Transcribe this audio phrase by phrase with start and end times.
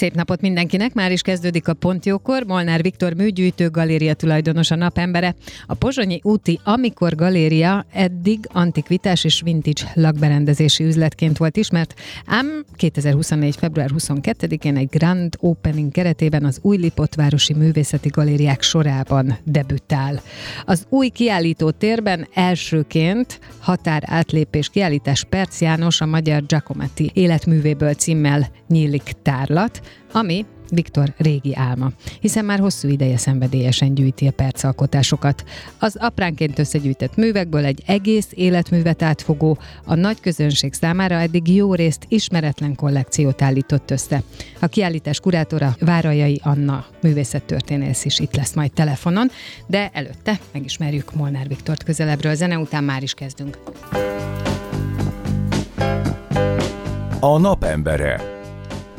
[0.00, 2.42] Szép napot mindenkinek, már is kezdődik a Pontjókor.
[2.46, 5.34] Molnár Viktor műgyűjtő galéria tulajdonos a napembere.
[5.66, 11.94] A Pozsonyi úti Amikor Galéria eddig antikvitás és vintage lakberendezési üzletként volt ismert,
[12.26, 13.56] ám 2024.
[13.56, 20.20] február 22-én egy Grand Opening keretében az új Lipotvárosi Művészeti Galériák sorában debütál.
[20.64, 28.50] Az új kiállító térben elsőként határ átlépés kiállítás Perc János a magyar Giacometti életművéből címmel
[28.68, 29.80] nyílik tárlat,
[30.12, 35.44] ami Viktor régi álma, hiszen már hosszú ideje szenvedélyesen gyűjti a percalkotásokat.
[35.78, 42.04] Az apránként összegyűjtött művekből egy egész életművet átfogó, a nagy közönség számára eddig jó részt
[42.08, 44.22] ismeretlen kollekciót állított össze.
[44.60, 49.30] A kiállítás kurátora Várajai Anna művészettörténész is itt lesz majd telefonon,
[49.66, 52.34] de előtte megismerjük Molnár Viktort közelebbről.
[52.34, 53.58] Zene után már is kezdünk.
[57.20, 58.39] A napembere.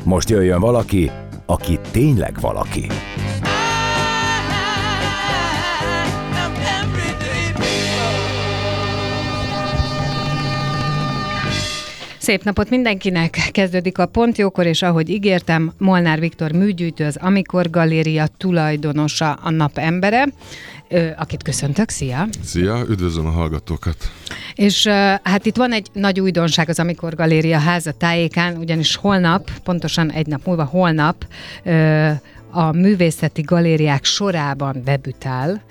[0.04, 1.10] Most jöjjön valaki,
[1.46, 2.86] aki tényleg valaki.
[12.18, 13.38] Szép napot mindenkinek!
[13.50, 19.78] Kezdődik a Pontjókor, és ahogy ígértem, Molnár Viktor műgyűjtő, az Amikor Galéria tulajdonosa, a nap
[19.78, 20.28] embere,
[21.16, 22.28] akit köszöntök, szia!
[22.44, 23.96] Szia, üdvözlöm a hallgatókat!
[24.54, 24.86] És
[25.22, 30.26] hát itt van egy nagy újdonság az Amikor Galéria háza tájékán, ugyanis holnap, pontosan egy
[30.26, 31.26] nap múlva, holnap
[32.50, 35.62] a művészeti galériák sorában debütál,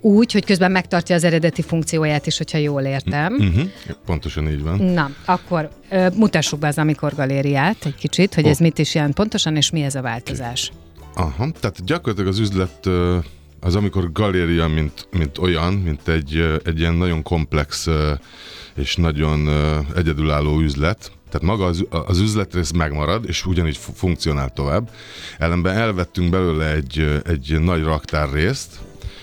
[0.00, 3.34] úgy, hogy közben megtartja az eredeti funkcióját is, hogyha jól értem.
[3.34, 3.62] Uh-huh.
[4.06, 4.78] Pontosan így van.
[4.78, 8.50] Na, akkor ö, mutassuk be az Amikor Galériát egy kicsit, hogy oh.
[8.50, 10.72] ez mit is jelent pontosan, és mi ez a változás.
[11.14, 12.88] Aha, tehát gyakorlatilag az üzlet
[13.64, 17.88] az amikor galéria, mint, mint olyan, mint egy, egy ilyen nagyon komplex
[18.74, 19.48] és nagyon
[19.96, 24.90] egyedülálló üzlet, tehát maga az, az üzletrész megmarad, és ugyanígy funkcionál tovább.
[25.38, 28.78] Ellenben elvettünk belőle egy, egy nagy raktárrészt,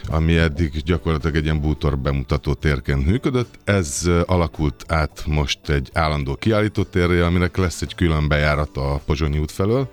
[0.08, 3.54] ami eddig gyakorlatilag egy ilyen bútor bemutató térként működött.
[3.64, 9.38] Ez alakult át most egy állandó kiállító térre, aminek lesz egy külön bejárat a Pozsonyi
[9.38, 9.90] út felől.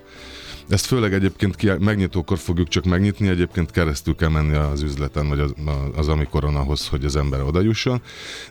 [0.69, 5.39] Ezt főleg egyébként ki, megnyitókor fogjuk csak megnyitni, egyébként keresztül kell menni az üzleten, vagy
[5.39, 5.53] az,
[5.95, 8.01] az amikoron ahhoz, hogy az ember oda jusson.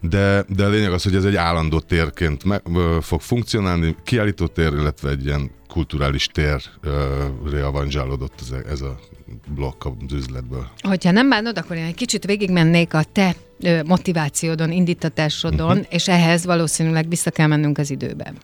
[0.00, 2.60] De, de a lényeg az, hogy ez egy állandó térként me,
[3.00, 8.98] fog funkcionálni, kiállító tér, illetve egy ilyen kulturális térre avanzsálódott ez, ez a
[9.54, 10.68] blokk az üzletből.
[10.78, 13.34] Hogyha nem bánod, akkor én egy kicsit végigmennék a te
[13.86, 15.86] motivációdon, indítatásodon, uh-huh.
[15.88, 18.36] és ehhez valószínűleg vissza kell mennünk az időben.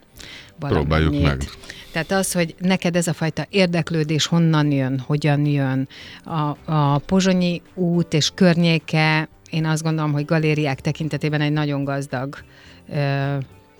[0.61, 0.89] Valamennyit.
[0.89, 1.45] Próbáljuk meg.
[1.93, 5.89] Tehát az, hogy neked ez a fajta érdeklődés honnan jön, hogyan jön,
[6.25, 12.37] a, a Pozsonyi út és környéke, én azt gondolom, hogy galériák tekintetében egy nagyon gazdag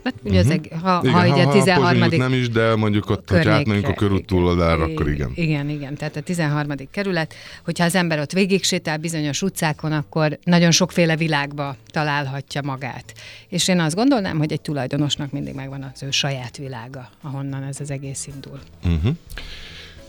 [0.05, 0.53] Hát ugye uh-huh.
[0.53, 2.09] ezek, ha, igen, ha, ugye a 13.
[2.11, 5.33] nem is, de mondjuk ott, hogy átmegyünk a körút túloldára, akkor igen.
[5.35, 6.71] Igen, igen, tehát a 13.
[6.91, 13.15] kerület, hogyha az ember ott végig sétál bizonyos utcákon, akkor nagyon sokféle világba találhatja magát.
[13.49, 17.81] És én azt gondolnám, hogy egy tulajdonosnak mindig megvan az ő saját világa, ahonnan ez
[17.81, 18.59] az egész indul.
[18.85, 19.17] Uh-huh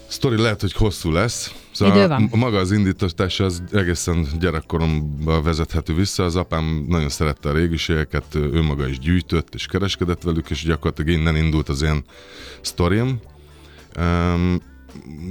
[0.07, 1.53] sztori lehet, hogy hosszú lesz.
[1.71, 2.29] Szóval Idő van.
[2.31, 6.23] maga az indítatás az egészen gyerekkoromba vezethető vissza.
[6.23, 11.19] Az apám nagyon szerette a régiségeket, ő maga is gyűjtött és kereskedett velük, és gyakorlatilag
[11.19, 12.03] innen indult az én
[12.61, 13.19] sztorim.
[13.99, 14.61] Um,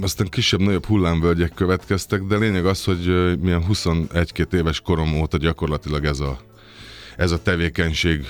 [0.01, 3.05] aztán kisebb-nagyobb hullámvölgyek következtek, de lényeg az, hogy
[3.41, 6.39] milyen 21-2 éves korom óta gyakorlatilag ez a,
[7.17, 8.25] ez a tevékenység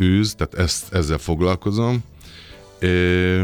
[0.00, 1.98] űz, tehát ezt, ezzel foglalkozom.
[2.80, 3.40] É,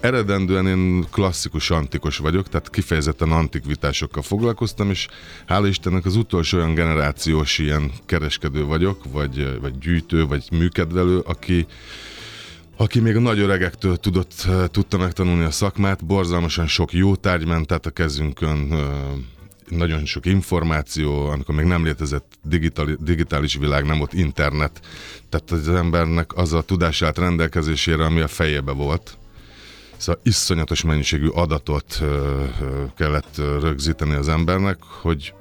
[0.00, 5.08] eredendően én klasszikus antikos vagyok, tehát kifejezetten antikvitásokkal foglalkoztam, és
[5.46, 11.66] hála Istennek az utolsó olyan generációs ilyen kereskedő vagyok, vagy, vagy gyűjtő, vagy műkedvelő, aki
[12.78, 17.72] aki még a nagy öregektől tudott, tudta megtanulni a szakmát, borzalmasan sok jó tárgy ment
[17.72, 18.74] át a kezünkön,
[19.68, 24.80] nagyon sok információ, amikor még nem létezett digital, digitális világ, nem volt internet,
[25.28, 29.18] tehát az embernek az a tudás állt rendelkezésére, ami a fejébe volt,
[29.96, 32.02] Szóval iszonyatos mennyiségű adatot
[32.96, 35.34] kellett rögzíteni az embernek, hogy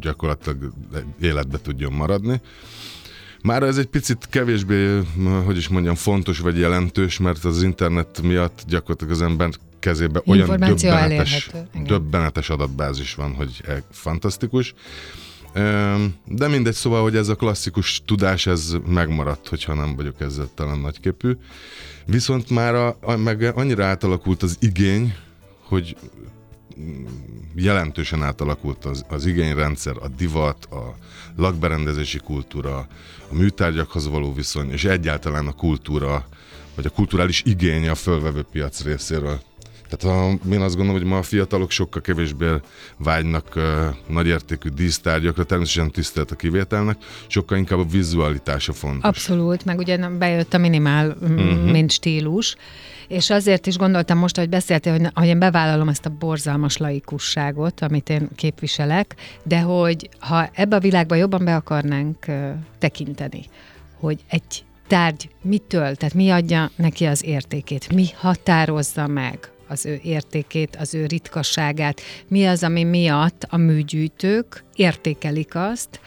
[0.00, 0.72] gyakorlatilag
[1.20, 2.40] életbe tudjon maradni.
[3.42, 5.00] Már ez egy picit kevésbé,
[5.44, 10.60] hogy is mondjam, fontos vagy jelentős, mert az internet miatt gyakorlatilag az ember kezébe olyan
[10.60, 11.50] döbbenetes,
[11.84, 14.74] döbbenetes adatbázis van, hogy e- fantasztikus.
[16.24, 20.78] De mindegy, szóval, hogy ez a klasszikus tudás, ez megmaradt, hogyha nem vagyok ezzel talán
[20.78, 21.36] nagyképű.
[22.06, 25.14] Viszont már a, meg annyira átalakult az igény,
[25.62, 25.96] hogy
[26.80, 27.04] mm,
[27.54, 30.96] jelentősen átalakult az, az igényrendszer, a divat, a
[31.36, 32.76] lakberendezési kultúra,
[33.30, 36.26] a műtárgyakhoz való viszony, és egyáltalán a kultúra,
[36.74, 39.40] vagy a kulturális igény a fölvevő piac részéről.
[39.88, 42.46] Tehát a, én azt gondolom, hogy ma a fiatalok sokkal kevésbé
[42.96, 43.62] vágynak uh,
[44.06, 46.96] nagyértékű dísztárgyakra, természetesen tisztelt a kivételnek,
[47.26, 49.08] sokkal inkább a vizualitása fontos.
[49.08, 51.70] Abszolút, meg ugye bejött a minimál, uh-huh.
[51.70, 52.56] mint stílus,
[53.08, 57.80] és azért is gondoltam most, hogy beszéltél, hogy, hogy én bevállalom ezt a borzalmas laikusságot,
[57.80, 63.44] amit én képviselek, de hogy ha ebbe a világba jobban be akarnánk uh, tekinteni,
[64.00, 70.00] hogy egy tárgy mitől, tehát mi adja neki az értékét, mi határozza meg, az ő
[70.02, 76.00] értékét, az ő ritkasságát, mi az, ami miatt a műgyűjtők értékelik azt,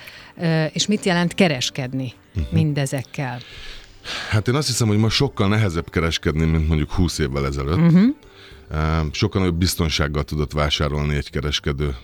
[0.71, 2.53] és mit jelent kereskedni uh-huh.
[2.53, 3.39] mindezekkel.
[4.29, 7.77] Hát én azt hiszem, hogy ma sokkal nehezebb kereskedni, mint mondjuk 20 évvel ezelőtt.
[7.77, 8.15] Uh-huh.
[9.11, 11.95] Sokkal nagyobb biztonsággal tudott vásárolni egy kereskedő.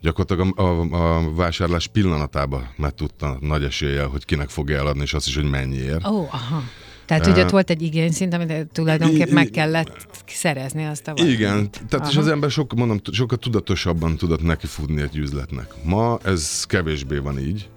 [0.00, 5.14] Gyakorlatilag a, a, a vásárlás pillanatában meg tudta nagy eséllyel, hogy kinek fogja eladni, és
[5.14, 6.06] azt is, hogy mennyiért.
[6.06, 6.62] Ó, oh, aha.
[7.06, 11.38] Tehát, hogy ott volt egy igényszint, amit tulajdonképp meg kellett szerezni azt a valamit.
[11.38, 12.08] Igen, tehát Aha.
[12.10, 15.66] és az ember sokkal, mondom, sokkal tudatosabban tudott neki futni egy üzletnek.
[15.84, 17.68] Ma ez kevésbé van így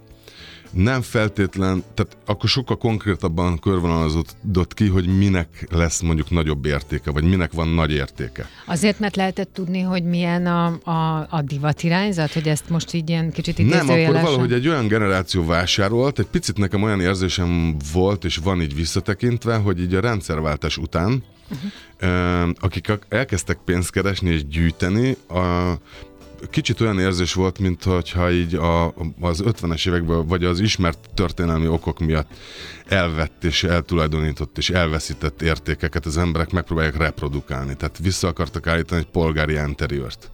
[0.75, 7.23] nem feltétlen, tehát akkor sokkal konkrétabban körvonalazódott ki, hogy minek lesz mondjuk nagyobb értéke, vagy
[7.23, 8.49] minek van nagy értéke.
[8.65, 13.09] Azért, mert lehetett tudni, hogy milyen a, a, a divat irányzat, hogy ezt most így
[13.09, 18.23] ilyen kicsit Nem, akkor valahogy egy olyan generáció vásárolt, egy picit nekem olyan érzésem volt,
[18.23, 22.49] és van így visszatekintve, hogy így a rendszerváltás után, uh-huh.
[22.59, 25.73] akik elkezdtek pénzt keresni és gyűjteni, a,
[26.49, 28.87] kicsit olyan érzés volt, mintha így a,
[29.19, 32.29] az 50-es években, vagy az ismert történelmi okok miatt
[32.87, 37.75] elvett és eltulajdonított és elveszített értékeket az emberek megpróbálják reprodukálni.
[37.75, 40.31] Tehát vissza akartak állítani egy polgári interiört.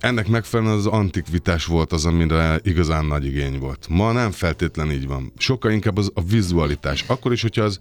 [0.00, 3.86] Ennek megfelelően az antikvitás volt az, amire igazán nagy igény volt.
[3.88, 5.32] Ma nem feltétlen így van.
[5.36, 7.04] Sokkal inkább az a vizualitás.
[7.06, 7.78] Akkor is, hogyha az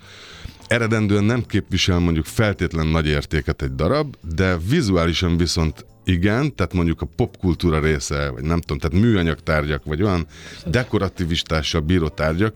[0.68, 7.02] eredendően nem képvisel mondjuk feltétlen nagy értéket egy darab, de vizuálisan viszont igen, tehát mondjuk
[7.02, 10.26] a popkultúra része, vagy nem tudom, tehát műanyag tárgyak, vagy olyan
[10.66, 12.56] dekorativistással bíró tárgyak,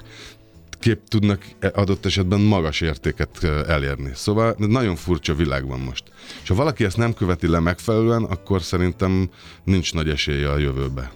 [0.79, 1.43] kép tudnak
[1.73, 4.11] adott esetben magas értéket elérni.
[4.13, 6.03] Szóval nagyon furcsa világ van most.
[6.41, 9.29] És ha valaki ezt nem követi le megfelelően, akkor szerintem
[9.63, 11.11] nincs nagy esélye a jövőbe.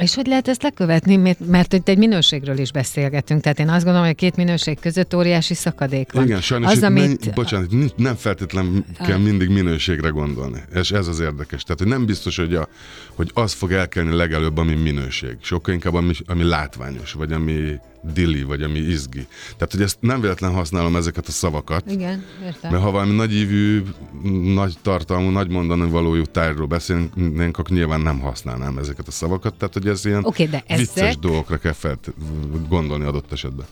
[0.00, 1.16] És hogy lehet ezt lekövetni?
[1.16, 3.42] Mert, mert itt egy minőségről is beszélgetünk.
[3.42, 6.24] Tehát én azt gondolom, hogy a két minőség között óriási szakadék van.
[6.24, 7.24] Igen, sajnos az, amit...
[7.24, 9.22] nem, bocsánat, nem feltétlenül kell ah.
[9.22, 10.60] mindig minőségre gondolni.
[10.74, 11.62] És ez az érdekes.
[11.62, 12.68] Tehát, hogy nem biztos, hogy, a,
[13.14, 15.36] hogy az fog elkelni legelőbb, ami minőség.
[15.42, 19.26] Sokkal inkább, ami, ami látványos, vagy ami dili, vagy ami izgi.
[19.52, 21.90] Tehát, hogy ezt nem véletlen használom ezeket a szavakat.
[21.90, 22.70] Igen, értem.
[22.70, 23.82] Mert ha valami nagyívű,
[24.54, 29.54] nagy tartalmú, nagy mondani valójú tájról beszélnénk, akkor nyilván nem használnám ezeket a szavakat.
[29.54, 31.14] Tehát, hogy ez ilyen okay, de vicces ezek...
[31.14, 32.12] dolgokra kell felt-
[32.68, 33.66] gondolni adott esetben.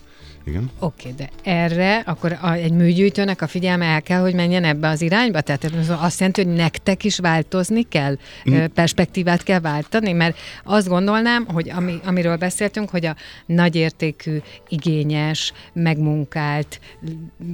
[0.45, 0.69] Igen.
[0.79, 4.87] Oké, okay, de erre akkor a, egy műgyűjtőnek a figyelme el kell, hogy menjen ebbe
[4.87, 5.41] az irányba?
[5.41, 8.17] Tehát ez azt jelenti, hogy nektek is változni kell,
[8.49, 8.63] mm.
[8.73, 10.11] perspektívát kell váltani?
[10.11, 13.15] Mert azt gondolnám, hogy ami, amiről beszéltünk, hogy a
[13.45, 16.79] nagyértékű, igényes, megmunkált,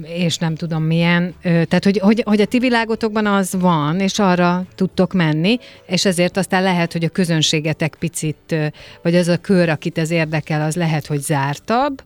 [0.02, 4.64] és nem tudom milyen, tehát hogy, hogy, hogy a ti világotokban az van, és arra
[4.74, 8.56] tudtok menni, és ezért aztán lehet, hogy a közönségetek picit,
[9.02, 12.02] vagy az a kör, akit ez érdekel, az lehet, hogy zártabb,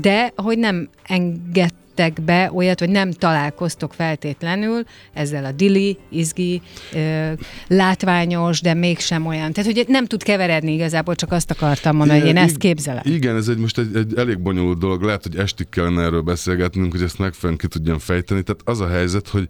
[0.00, 7.32] de hogy nem engedtek be olyat, vagy nem találkoztok feltétlenül ezzel a dili, izgi, ö,
[7.66, 9.52] látványos, de mégsem olyan.
[9.52, 13.02] Tehát, hogy nem tud keveredni igazából, csak azt akartam mondani, igen, hogy én ezt képzelem.
[13.04, 15.02] Igen, ez egy most egy, egy elég bonyolult dolog.
[15.02, 18.42] Lehet, hogy estig kellene erről beszélgetnünk, hogy ezt megfelelően ki tudjam fejteni.
[18.42, 19.48] Tehát az a helyzet, hogy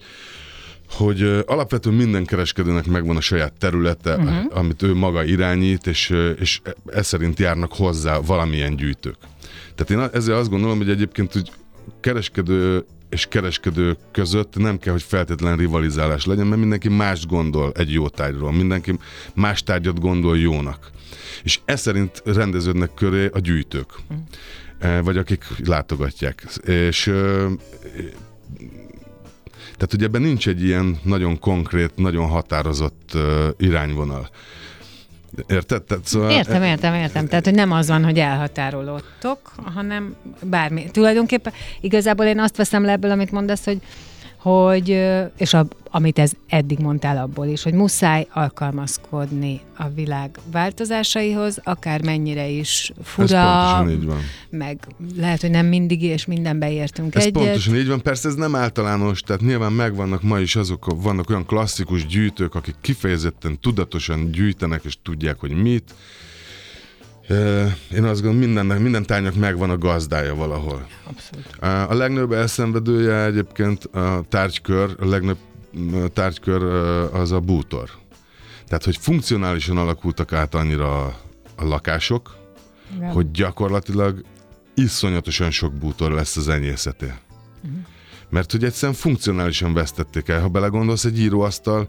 [0.93, 4.59] hogy alapvetően minden kereskedőnek megvan a saját területe, uh-huh.
[4.59, 9.17] amit ő maga irányít, és, és ez szerint járnak hozzá valamilyen gyűjtők.
[9.85, 11.53] Tehát én ezzel azt gondolom, hogy egyébként hogy
[12.01, 17.93] kereskedő és kereskedő között nem kell, hogy feltétlen rivalizálás legyen, mert mindenki más gondol egy
[17.93, 18.99] jó tárgyról, mindenki
[19.35, 20.91] más tárgyat gondol jónak.
[21.43, 25.01] És ez szerint rendeződnek köré a gyűjtők, mm.
[25.01, 26.45] vagy akik látogatják.
[26.65, 27.03] És
[29.73, 33.19] tehát, hogy ebben nincs egy ilyen nagyon konkrét, nagyon határozott
[33.59, 34.29] irányvonal.
[35.47, 35.83] Érted?
[35.83, 36.31] Tehát, szóval...
[36.31, 37.27] Értem, értem, értem.
[37.27, 40.91] Tehát, hogy nem az van, hogy elhatárolódtok, hanem bármi.
[40.91, 43.79] Tulajdonképpen igazából én azt veszem le ebből, amit mondasz, hogy
[44.43, 44.89] hogy,
[45.37, 52.05] és a, amit ez eddig mondtál abból is, hogy muszáj alkalmazkodni a világ változásaihoz, akár
[52.05, 54.19] mennyire is fura, ez így van.
[54.51, 54.79] meg
[55.17, 57.43] lehet, hogy nem mindig és mindenbe értünk ez egyet.
[57.43, 61.47] pontosan így van, persze ez nem általános, tehát nyilván megvannak ma is azok, vannak olyan
[61.47, 65.95] klasszikus gyűjtők, akik kifejezetten tudatosan gyűjtenek, és tudják, hogy mit,
[67.95, 70.87] én azt gondolom, mindennek, minden tárgynak megvan a gazdája valahol.
[71.05, 71.91] Abszolút.
[71.91, 75.39] A legnagyobb elszenvedője egyébként a tárgykör, a legnagyobb
[76.13, 76.63] tárgykör
[77.13, 77.91] az a bútor.
[78.67, 81.19] Tehát, hogy funkcionálisan alakultak át annyira a,
[81.57, 82.37] a lakások,
[82.97, 83.11] Igen.
[83.11, 84.25] hogy gyakorlatilag
[84.75, 87.19] iszonyatosan sok bútor lesz az enyészetél.
[87.65, 87.79] Uh-huh.
[88.31, 90.41] Mert hogy egyszerűen funkcionálisan vesztették el.
[90.41, 91.89] Ha belegondolsz, egy íróasztal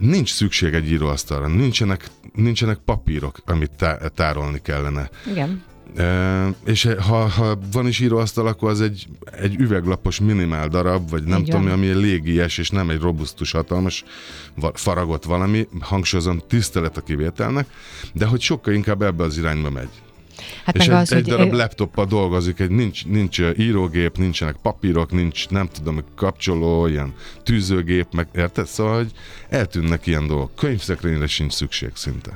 [0.00, 5.10] nincs szükség egy íróasztalra, nincsenek, nincsenek papírok, amit tá- tárolni kellene.
[5.30, 5.62] Igen.
[5.96, 9.06] E, és ha, ha van is íróasztal, akkor az egy,
[9.40, 11.58] egy üveglapos minimál darab, vagy nem Igen.
[11.60, 14.04] tudom, ami egy légies, és nem egy robusztus, hatalmas
[14.72, 17.66] faragott valami, hangsúlyozom, tisztelet a kivételnek,
[18.14, 19.88] de hogy sokkal inkább ebbe az irányba megy.
[20.64, 21.56] Hát és meg egy, az, egy darab ő...
[21.56, 28.28] laptoppal dolgozik, egy nincs, nincs írógép, nincsenek papírok, nincs nem tudom, kapcsoló, ilyen tűzőgép, meg
[28.34, 28.66] érted?
[28.66, 29.10] Szóval, hogy
[29.48, 30.54] eltűnnek ilyen dolgok.
[30.54, 32.30] Könyvszekrényre sincs szükség szinte.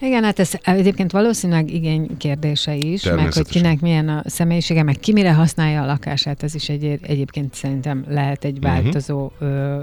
[0.00, 4.96] Igen, hát ez egyébként valószínűleg igény kérdése is, meg hogy kinek milyen a személyisége, meg
[4.96, 8.62] ki mire használja a lakását, ez is egy, egyébként szerintem lehet egy mhm.
[8.62, 9.48] változó uh-huh.
[9.48, 9.80] ö,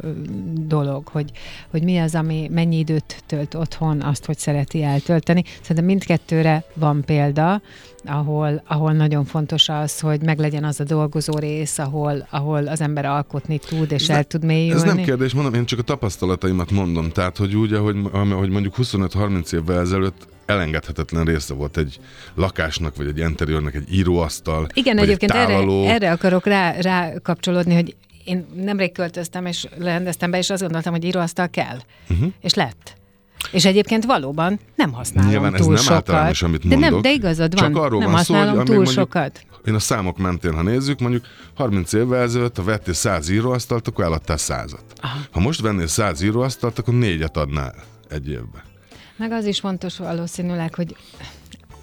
[0.53, 1.31] dolog, hogy,
[1.72, 5.43] hogy mi az, ami mennyi időt tölt otthon, azt, hogy szereti eltölteni.
[5.62, 7.62] Szerintem mindkettőre van példa,
[8.07, 13.05] ahol, ahol nagyon fontos az, hogy meglegyen az a dolgozó rész, ahol, ahol az ember
[13.05, 14.81] alkotni tud, és ez el tud mélyülni.
[14.81, 17.09] Ez nem kérdés, mondom, én csak a tapasztalataimat mondom.
[17.09, 22.00] Tehát, hogy úgy, ahogy, ahogy mondjuk 25-30 évvel ezelőtt elengedhetetlen része volt egy
[22.35, 24.67] lakásnak, vagy egy interiőrnek egy íróasztal.
[24.74, 27.95] Igen, egyébként egy erre, erre akarok rá, rá kapcsolódni, hogy
[28.25, 31.77] én nemrég költöztem, és rendeztem be, és azt gondoltam, hogy íróasztal kell.
[32.09, 32.31] Uh-huh.
[32.41, 32.97] És lett.
[33.51, 36.41] És egyébként valóban nem használom Nyilván túl ez nem sokat.
[36.41, 36.69] amit mondok.
[36.69, 39.45] De, nem, de igazad van, Csak arról nem van használom szó, hogy túl mondjuk, sokat.
[39.65, 41.25] Én a számok mentén, ha nézzük, mondjuk
[41.55, 44.79] 30 évvel ezelőtt, ha vettél 100 íróasztalt, akkor eladtál 100-at.
[45.31, 47.73] Ha most vennél 100 íróasztalt, akkor négyet adnál
[48.09, 48.61] egy évben.
[49.17, 50.95] Meg az is fontos valószínűleg, hogy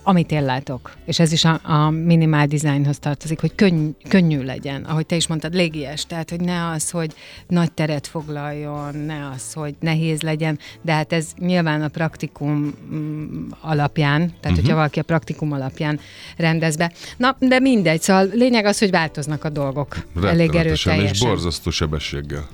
[0.03, 4.85] amit én látok, és ez is a, a minimál dizájnhoz tartozik, hogy könny, könnyű legyen,
[4.85, 7.15] ahogy te is mondtad, légies, tehát hogy ne az, hogy
[7.49, 13.49] nagy teret foglaljon, ne az, hogy nehéz legyen, de hát ez nyilván a praktikum mm,
[13.61, 14.57] alapján, tehát uh-huh.
[14.57, 16.01] hogyha valaki a praktikum alapján
[16.37, 16.93] rendez be.
[17.17, 21.15] Na, de mindegy, szóval lényeg az, hogy változnak a dolgok elég erőteljesen.
[21.15, 22.49] És borzasztó sebességgel.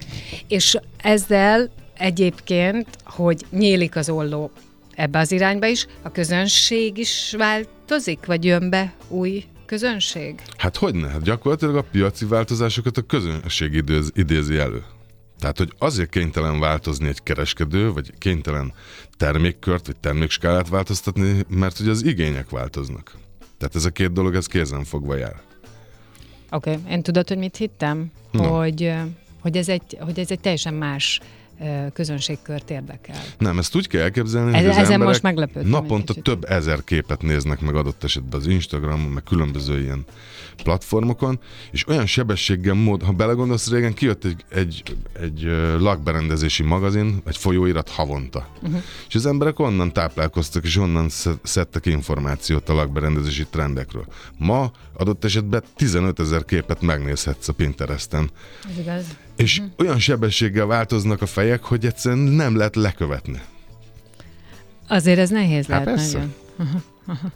[0.48, 4.50] És ezzel egyébként, hogy nyílik az olló
[4.98, 5.86] ebbe az irányba is.
[6.02, 10.42] A közönség is változik, vagy jön be új közönség?
[10.56, 11.08] Hát hogy ne?
[11.08, 14.84] Hát gyakorlatilag a piaci változásokat a közönség idéz, idézi elő.
[15.38, 18.72] Tehát, hogy azért kénytelen változni egy kereskedő, vagy kénytelen
[19.16, 23.12] termékkört, vagy termékskálát változtatni, mert hogy az igények változnak.
[23.58, 25.40] Tehát ez a két dolog, ez kézen fogva jár.
[26.50, 26.92] Oké, okay.
[26.92, 28.10] én tudod, hogy mit hittem?
[28.30, 28.42] No.
[28.42, 28.92] Hogy,
[29.40, 31.20] hogy, ez egy, hogy ez egy teljesen más
[31.92, 33.16] közönségkört érdekel.
[33.38, 35.70] Nem, ezt úgy kell elképzelni, Ez, hogy az ezen most meglepődtem.
[35.70, 40.04] Naponta több ezer képet néznek meg adott esetben az Instagramon, meg különböző ilyen
[40.62, 41.38] platformokon,
[41.70, 45.42] és olyan sebességgel mód, ha belegondolsz, régen kijött egy, egy, egy
[45.78, 48.48] lakberendezési magazin, egy folyóirat havonta.
[48.62, 48.82] Uh-huh.
[49.08, 51.08] És az emberek onnan táplálkoztak, és onnan
[51.42, 54.06] szedtek információt a lakberendezési trendekről.
[54.36, 58.30] Ma adott esetben 15 ezer képet megnézhetsz a Pinteresten.
[58.70, 59.04] Ez igaz.
[59.38, 59.72] És uh-huh.
[59.78, 63.40] olyan sebességgel változnak a fejek, hogy egyszerűen nem lehet lekövetni.
[64.88, 66.18] Azért ez nehéz hát lehet persze.
[66.18, 66.34] nagyon.
[67.06, 67.30] Uh-huh.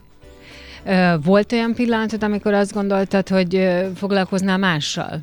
[1.24, 5.22] Volt olyan pillanatod, amikor azt gondoltad, hogy foglalkoznál mással?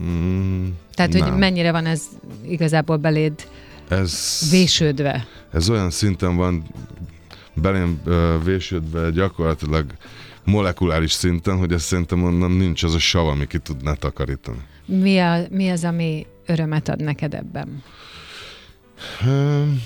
[0.00, 1.28] Mm, Tehát, nem.
[1.28, 2.02] hogy mennyire van ez
[2.48, 3.48] igazából beléd
[3.88, 5.26] ez, vésődve?
[5.52, 6.64] Ez olyan szinten van
[7.54, 8.00] belém
[8.44, 9.86] vésődve gyakorlatilag
[10.44, 14.62] molekuláris szinten, hogy ezt szerintem onnan nincs az a sav, ami ki tudná takarítani.
[14.84, 17.82] Mi, a, mi az, ami örömet ad neked ebben?
[19.20, 19.80] Hmm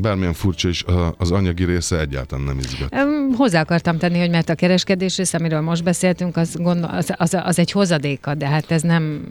[0.00, 0.84] bármilyen furcsa is,
[1.16, 2.94] az anyagi része egyáltalán nem izgat.
[3.36, 7.36] Hozzá akartam tenni, hogy mert a kereskedés része, amiről most beszéltünk, az, gondol, az, az,
[7.44, 9.22] az egy hozadéka, de hát ez nem,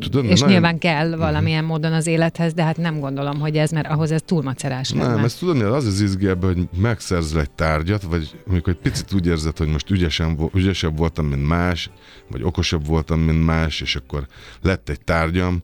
[0.00, 0.48] Tudod, és nagyon...
[0.48, 1.18] nyilván kell mhm.
[1.18, 4.90] valamilyen módon az élethez, de hát nem gondolom, hogy ez, mert ahhoz ez túl macerás
[4.90, 9.12] Nem, ezt tudod, az az izgi ebben, hogy megszerzel egy tárgyat, vagy amikor egy picit
[9.12, 11.90] úgy érzed, hogy most ügyesen, ügyesebb voltam, mint más,
[12.30, 14.26] vagy okosabb voltam, mint más, és akkor
[14.62, 15.62] lett egy tárgyam,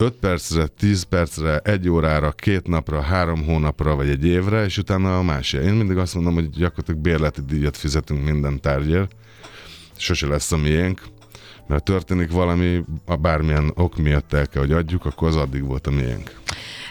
[0.00, 5.18] 5 percre, 10 percre, egy órára, két napra, három hónapra, vagy egy évre, és utána
[5.18, 5.60] a másik.
[5.60, 9.12] Én mindig azt mondom, hogy gyakorlatilag bérleti díjat fizetünk minden tárgyért.
[9.96, 11.02] Sose lesz a miénk,
[11.66, 15.86] mert történik valami, a bármilyen ok miatt el kell, hogy adjuk, akkor az addig volt
[15.86, 16.40] a miénk.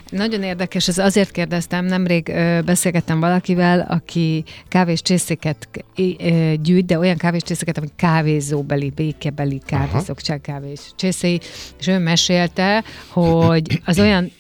[0.10, 6.98] Nagyon érdekes, ez azért kérdeztem, nemrég ö, beszélgettem valakivel, aki kávés csészéket ö, gyűjt, de
[6.98, 11.40] olyan kávés csészéket, amik kávézóbeli, békebeli kávézók, csak kávés csészéi,
[11.80, 14.32] és ő mesélte, hogy az olyan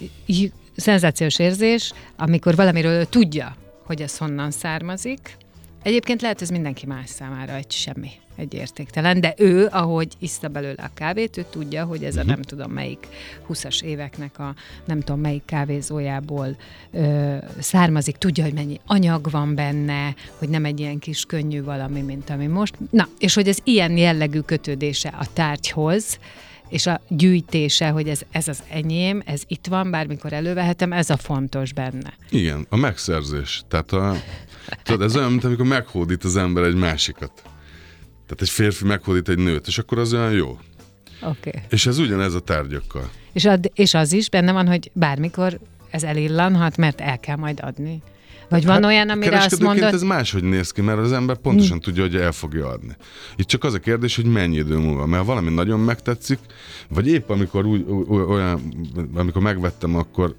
[0.75, 3.55] szenzációs érzés, amikor valamiről tudja,
[3.85, 5.37] hogy ez honnan származik.
[5.83, 10.83] Egyébként lehet ez mindenki más számára egy semmi egy értéktelen, de ő, ahogy iszta belőle
[10.83, 12.29] a kávét, ő tudja, hogy ez a mhm.
[12.29, 13.07] nem tudom melyik
[13.49, 16.57] 20-as éveknek a nem tudom melyik kávézójából
[16.91, 22.01] ö, származik, tudja, hogy mennyi anyag van benne, hogy nem egy ilyen kis könnyű valami,
[22.01, 22.75] mint ami most.
[22.89, 26.19] Na, és hogy ez ilyen jellegű kötődése a tárgyhoz,
[26.69, 31.17] és a gyűjtése, hogy ez, ez az enyém, ez itt van, bármikor elővehetem, ez a
[31.17, 32.13] fontos benne.
[32.29, 33.63] Igen, a megszerzés.
[33.67, 34.15] Tehát a,
[34.83, 37.31] tudod, ez olyan, mint amikor meghódít az ember egy másikat.
[38.27, 40.49] Tehát egy férfi meghódít egy nőt, és akkor az olyan jó.
[41.21, 41.49] Oké.
[41.49, 41.61] Okay.
[41.69, 43.09] És ez ugyanez a tárgyakkal.
[43.33, 47.59] És, ad, és az is benne van, hogy bármikor ez elillanhat, mert el kell majd
[47.61, 48.01] adni.
[48.49, 49.93] Vagy van hát, olyan, amire azt mondod...
[49.93, 52.95] ez máshogy néz ki, mert az ember pontosan tudja, hogy el fogja adni.
[53.35, 55.05] Itt csak az a kérdés, hogy mennyi idő múlva.
[55.05, 56.39] Mert valami nagyon megtetszik,
[56.89, 58.61] vagy épp amikor úgy, olyan,
[59.15, 60.35] amikor megvettem, akkor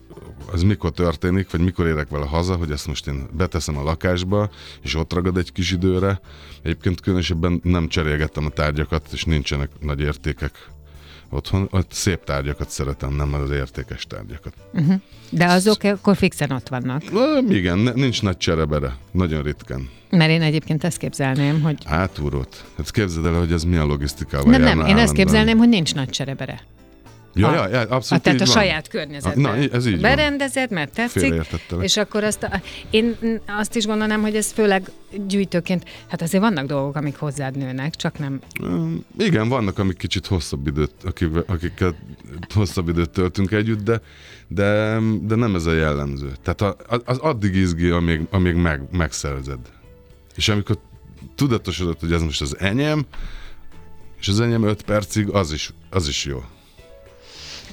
[0.52, 4.50] az mikor történik, vagy mikor érek vele haza, hogy ezt most én beteszem a lakásba,
[4.82, 6.20] és ott ragad egy kis időre.
[6.62, 10.68] Egyébként különösebben nem cserélgettem a tárgyakat, és nincsenek nagy értékek
[11.30, 11.68] otthon.
[11.70, 14.52] Ott szép tárgyakat szeretem, nem az értékes tárgyakat.
[14.72, 14.94] Uh-huh.
[15.30, 17.02] De azok akkor fixen ott vannak?
[17.48, 18.96] Igen, nincs nagy cserebere.
[19.10, 19.88] Nagyon ritkán.
[20.10, 21.76] Mert én egyébként ezt képzelném, hogy...
[21.84, 22.64] Átúrót.
[22.76, 25.94] Hát képzeld el, hogy ez mi a logisztikával Nem, nem, én ezt képzelném, hogy nincs
[25.94, 26.60] nagy cserebere.
[27.38, 28.54] Ja, ja, ja, abszolút a, Tehát a van.
[28.54, 29.40] saját környezetben.
[29.40, 31.34] Na, ez így Berendezed, mert tetszik,
[31.80, 33.16] és akkor azt, a, én
[33.46, 34.90] azt is gondolnám, hogy ez főleg
[35.26, 38.40] gyűjtőként, hát azért vannak dolgok, amik hozzád nőnek, csak nem...
[39.18, 41.94] Igen, vannak, amik kicsit hosszabb időt, akik, akikkel
[42.54, 44.00] hosszabb időt töltünk együtt, de,
[44.48, 46.32] de, de nem ez a jellemző.
[46.42, 49.58] Tehát az addig izgi, amíg, amíg meg, megszerzed.
[50.36, 50.78] És amikor
[51.34, 53.06] tudatosodott, hogy ez most az enyém,
[54.20, 56.42] és az enyém 5 percig, az is, az is jó.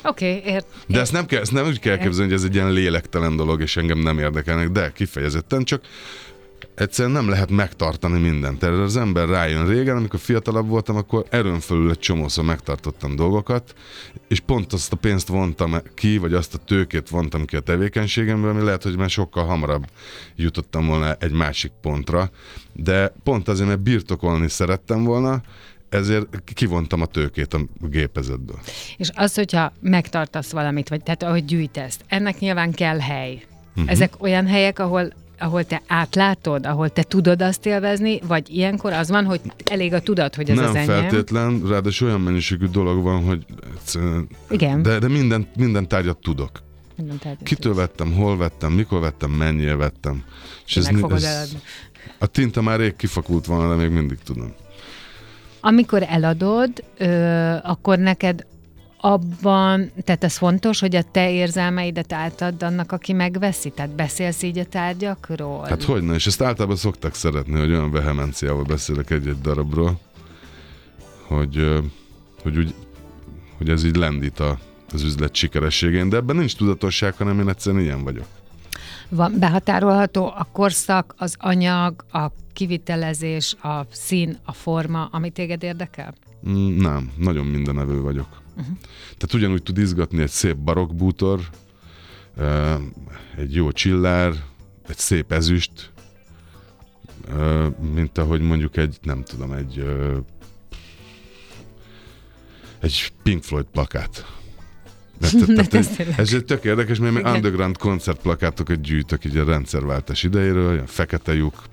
[0.05, 0.67] Oké, okay, ért.
[0.87, 3.61] De ezt nem, kell, ezt nem úgy kell képzelni, hogy ez egy ilyen lélektelen dolog,
[3.61, 5.81] és engem nem érdekelnek, de kifejezetten csak
[6.75, 8.63] egyszerűen nem lehet megtartani mindent.
[8.63, 13.73] Erre az ember rájön régen, amikor fiatalabb voltam, akkor erőn fölül egy csomószor megtartottam dolgokat,
[14.27, 18.49] és pont azt a pénzt vontam ki, vagy azt a tőkét vontam ki a tevékenységemből,
[18.49, 19.85] ami lehet, hogy már sokkal hamarabb
[20.35, 22.29] jutottam volna egy másik pontra,
[22.73, 25.41] de pont azért, mert birtokolni szerettem volna,
[25.89, 28.59] ezért kivontam a tőkét a gépezetből.
[28.97, 33.43] És az, hogyha megtartasz valamit, vagy tehát ahogy gyűjtesz, ennek nyilván kell hely.
[33.75, 33.91] Uh-huh.
[33.91, 39.09] Ezek olyan helyek, ahol ahol te átlátod, ahol te tudod azt élvezni, vagy ilyenkor az
[39.09, 40.87] van, hogy elég a tudat, hogy ez Nem az enyém?
[40.87, 43.45] Nem feltétlen, ráadásul olyan mennyiségű dolog van, hogy
[44.49, 44.81] Igen.
[44.81, 46.63] De, de minden, minden tárgyat tudok.
[46.95, 47.85] Minden tárgyat Kitől tudsz.
[47.85, 50.23] vettem, hol vettem, mikor vettem, mennyire vettem.
[50.65, 51.55] És ez, ez,
[52.17, 54.53] a tinta már rég kifakult volna, de még mindig tudom.
[55.67, 57.07] Amikor eladod, ö,
[57.63, 58.45] akkor neked
[58.97, 63.69] abban, tehát ez fontos, hogy a te érzelmeidet átad annak, aki megveszi?
[63.69, 65.65] Tehát beszélsz így a tárgyakról?
[65.67, 69.99] Hát hogyne, és ezt általában szoktak szeretni, hogy olyan vehemenciával beszélek egy-egy darabról,
[71.27, 71.81] hogy,
[72.43, 72.73] hogy, úgy,
[73.57, 74.57] hogy ez így lendít a,
[74.93, 78.27] az üzlet sikerességén, de ebben nincs tudatosság, hanem én egyszerűen ilyen vagyok.
[79.09, 86.13] Van behatárolható a korszak, az anyag, a kivitelezés, a szín, a forma, ami téged érdekel?
[86.49, 88.27] Mm, nem, nagyon mindenevő vagyok.
[88.57, 88.77] Uh-huh.
[89.03, 91.39] Tehát ugyanúgy tud izgatni egy szép barokkbútor,
[93.37, 94.33] egy jó csillár,
[94.87, 95.91] egy szép ezüst,
[97.93, 99.85] mint ahogy mondjuk egy, nem tudom, egy
[102.85, 104.25] egy Pink Floyd plakát.
[105.55, 107.35] Tehát, ez, ez egy tök érdekes, mert Igen.
[107.35, 111.63] underground koncertplakátokat gyűjtök így a rendszerváltás idejéről, ilyen fekete lyuk,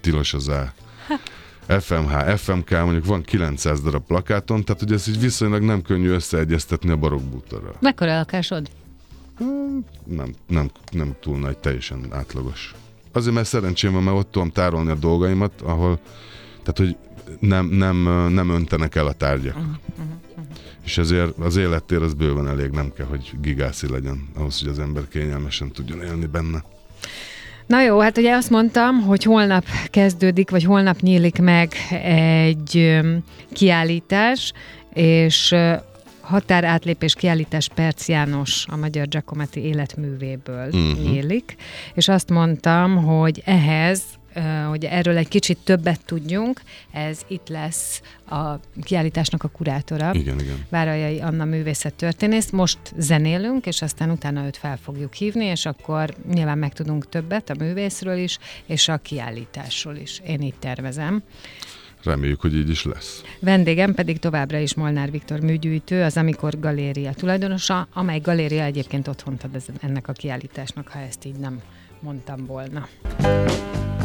[0.00, 0.72] tilos az A.
[1.66, 6.90] FMH, FMK, mondjuk van 900 darab plakáton, tehát ugye ez így viszonylag nem könnyű összeegyeztetni
[6.90, 7.74] a barokbútorral.
[7.80, 8.70] Mekkora lakásod?
[9.36, 12.74] Hmm, nem, nem, nem túl nagy, teljesen átlagos.
[13.12, 16.00] Azért, mert szerencsém van, mert ott tudom tárolni a dolgaimat, ahol,
[16.62, 16.96] tehát hogy
[17.40, 17.96] nem, nem,
[18.32, 19.56] nem öntenek el a tárgyak.
[19.56, 20.44] Uh-huh, uh-huh, uh-huh.
[20.84, 24.78] És ezért az élettér az bőven elég, nem kell, hogy gigászi legyen, ahhoz, hogy az
[24.78, 26.64] ember kényelmesen tudjon élni benne.
[27.66, 31.72] Na jó, hát ugye azt mondtam, hogy holnap kezdődik, vagy holnap nyílik meg
[32.02, 33.00] egy
[33.52, 34.52] kiállítás,
[34.92, 35.54] és
[36.20, 41.10] határátlépés kiállítás Perc János a Magyar Giacometti életművéből uh-huh.
[41.10, 41.56] nyílik,
[41.94, 44.02] és azt mondtam, hogy ehhez
[44.68, 50.10] hogy erről egy kicsit többet tudjunk, ez itt lesz a kiállításnak a kurátora.
[50.14, 50.64] Igen, igen.
[50.68, 52.50] Várajai Anna művészettörténész.
[52.50, 57.54] Most zenélünk, és aztán utána őt fel fogjuk hívni, és akkor nyilván megtudunk többet a
[57.58, 60.20] művészről is, és a kiállításról is.
[60.26, 61.22] Én így tervezem.
[62.02, 63.22] Reméljük, hogy így is lesz.
[63.40, 69.44] Vendégem pedig továbbra is Molnár Viktor műgyűjtő, az Amikor Galéria tulajdonosa, amely galéria egyébként otthont
[69.44, 71.60] ad ennek a kiállításnak, ha ezt így nem
[72.00, 72.88] mondtam volna.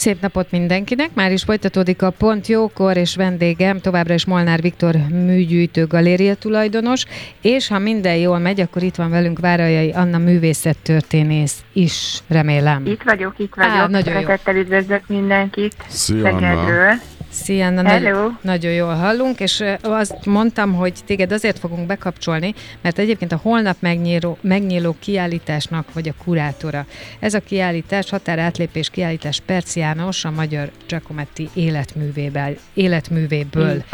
[0.00, 1.10] Szép napot mindenkinek!
[1.14, 7.04] Már is folytatódik a Pont Jókor, és vendégem továbbra is Molnár Viktor műgyűjtő galéria tulajdonos,
[7.40, 12.86] és ha minden jól megy, akkor itt van velünk Várajai Anna művészettörténész is, remélem.
[12.86, 13.72] Itt vagyok, itt vagyok.
[13.72, 15.74] Á, nagyon Szeretettel üdvözlök mindenkit.
[15.88, 16.98] Szia, Anna.
[17.30, 18.30] Szia, Anna, Hello.
[18.42, 23.76] nagyon jól hallunk, és azt mondtam, hogy téged azért fogunk bekapcsolni, mert egyébként a holnap
[23.78, 26.86] megnyíló, megnyíló kiállításnak vagy a kurátora.
[27.18, 33.84] Ez a kiállítás, határátlépés kiállítás Perc János, a Magyar Giacometti életművéből, életművéből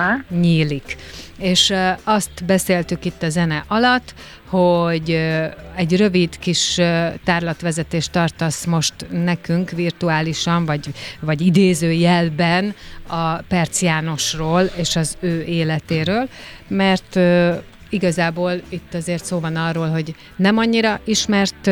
[0.41, 0.97] nyílik.
[1.39, 4.15] És azt beszéltük itt a zene alatt,
[4.49, 5.11] hogy
[5.77, 6.75] egy rövid kis
[7.25, 10.89] tárlatvezetést tartasz most nekünk virtuálisan, vagy,
[11.21, 12.75] vagy idézőjelben
[13.07, 16.29] a Perc Jánosról és az ő életéről,
[16.69, 17.19] mert
[17.89, 21.71] igazából itt azért szó van arról, hogy nem annyira ismert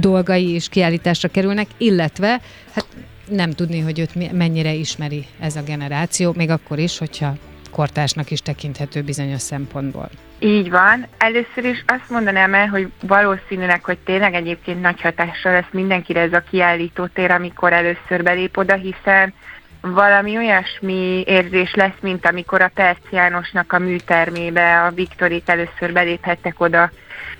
[0.00, 2.40] dolgai is kiállításra kerülnek, illetve
[2.72, 2.86] hát
[3.28, 7.36] nem tudni, hogy őt mennyire ismeri ez a generáció, még akkor is, hogyha
[7.74, 10.08] kortársnak is tekinthető bizonyos szempontból.
[10.38, 11.06] Így van.
[11.18, 16.32] Először is azt mondanám el, hogy valószínűleg, hogy tényleg egyébként nagy hatással lesz mindenkire ez
[16.32, 19.34] a kiállító tér, amikor először belép oda, hiszen
[19.80, 26.60] valami olyasmi érzés lesz, mint amikor a Perc Jánosnak a műtermébe a Viktorik először beléphettek
[26.60, 26.90] oda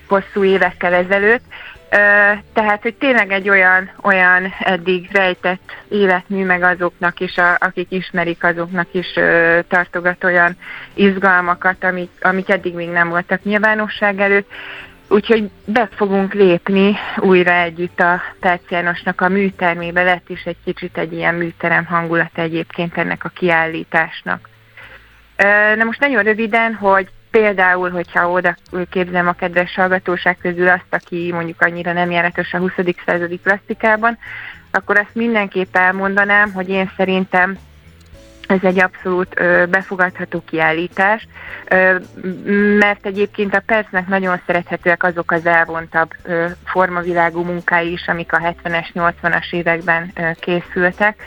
[0.06, 1.44] hosszú évekkel ezelőtt,
[2.52, 8.44] tehát, hogy tényleg egy olyan, olyan eddig rejtett életmű, meg azoknak is, a, akik ismerik,
[8.44, 9.12] azoknak is
[9.68, 10.56] tartogat olyan
[10.94, 14.50] izgalmakat, amik, amik eddig még nem voltak nyilvánosság előtt.
[15.08, 21.12] Úgyhogy be fogunk lépni újra együtt a Perciánosnak a műtermébe, lett is egy kicsit egy
[21.12, 24.48] ilyen műterem hangulat egyébként ennek a kiállításnak.
[25.76, 28.56] Na most nagyon röviden, hogy Például, hogyha oda
[28.90, 32.72] képzem a kedves hallgatóság közül azt, aki mondjuk annyira nem járatos a 20.
[33.06, 34.18] századi plastikában,
[34.70, 37.58] akkor azt mindenképp elmondanám, hogy én szerintem
[38.46, 41.26] ez egy abszolút ö, befogadható kiállítás,
[41.68, 41.98] ö,
[42.78, 48.38] mert egyébként a percnek nagyon szerethetőek azok az elvontabb ö, formavilágú munkái is, amik a
[48.38, 51.22] 70-es, 80-as években ö, készültek.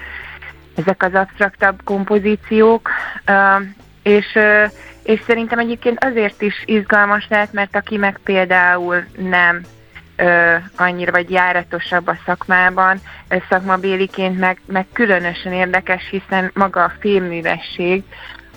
[0.76, 2.90] Ezek az absztraktabb kompozíciók,
[3.26, 3.56] ö,
[4.04, 4.66] és ö,
[5.08, 9.62] és szerintem egyébként azért is izgalmas lehet, mert aki meg például nem
[10.16, 16.94] ö, annyira vagy járatosabb a szakmában, ö, szakmabéliként meg, meg különösen érdekes, hiszen maga a
[17.00, 18.04] filmművesség,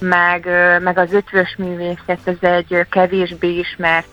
[0.01, 4.07] meg, ö, meg az ötvös művészet, ez egy kevésbé ismert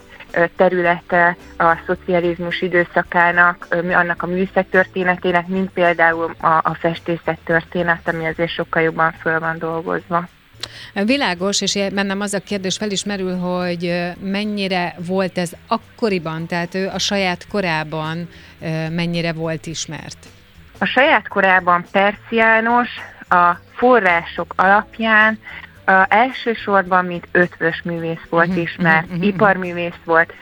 [0.55, 8.25] területe a szocializmus időszakának, annak a művészet történetének, mint például a, a festészet történet, ami
[8.25, 10.27] azért sokkal jobban föl van dolgozva.
[10.93, 16.99] Világos, és bennem az a kérdés felismerül, hogy mennyire volt ez akkoriban, tehát ő a
[16.99, 18.29] saját korában
[18.89, 20.17] mennyire volt ismert?
[20.79, 22.89] A saját korában Perciános
[23.29, 25.39] a források alapján
[25.85, 30.33] a elsősorban, mint ötvös művész volt uh-huh, ismert, uh-huh, iparművész volt.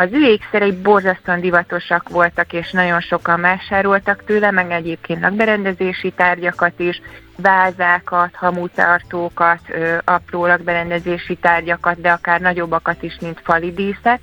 [0.00, 6.80] Az ő ékszerei borzasztóan divatosak voltak, és nagyon sokan vásároltak tőle, meg egyébként lakberendezési tárgyakat
[6.80, 7.00] is,
[7.36, 9.60] vázákat, hamutartókat,
[10.04, 14.20] apró lakberendezési tárgyakat, de akár nagyobbakat is, mint falidíszek,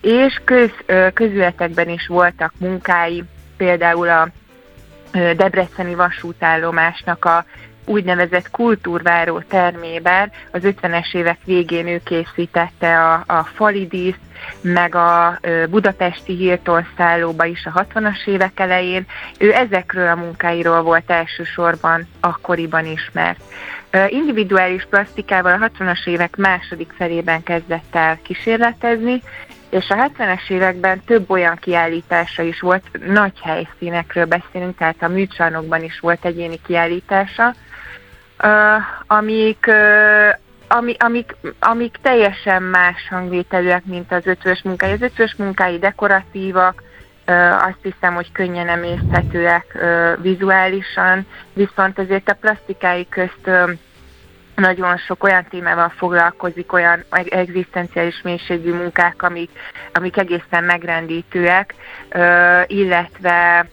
[0.00, 0.70] és köz,
[1.14, 3.24] közületekben is voltak munkái,
[3.56, 4.28] például a
[5.12, 7.44] Debreceni vasútállomásnak a
[7.88, 14.18] úgynevezett kultúrváró termében az 50-es évek végén ő készítette a, a falidíszt,
[14.60, 19.06] meg a budapesti Hilton szállóba is a 60-as évek elején.
[19.38, 23.40] Ő ezekről a munkáiról volt elsősorban akkoriban ismert.
[24.08, 29.22] Individuális plastikával a 60-as évek második felében kezdett el kísérletezni,
[29.70, 35.82] és a 70-es években több olyan kiállítása is volt, nagy helyszínekről beszélünk, tehát a műcsarnokban
[35.82, 37.54] is volt egyéni kiállítása,
[39.06, 39.70] amik
[40.68, 44.92] ami, amik, amik teljesen más hangvételűek, mint az ötvös munkái.
[44.92, 46.82] Az ötvös munkái dekoratívak,
[47.58, 49.78] azt hiszem, hogy könnyen emészthetőek
[50.22, 53.50] vizuálisan, viszont azért a plastikái közt
[54.54, 59.50] nagyon sok olyan témával foglalkozik, olyan egzisztenciális mélységű munkák, amik,
[59.92, 61.74] amik egészen megrendítőek,
[62.66, 63.66] illetve